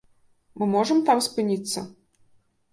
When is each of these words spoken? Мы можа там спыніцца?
Мы 0.61 0.69
можа 0.77 0.97
там 1.11 1.23
спыніцца? 1.27 1.87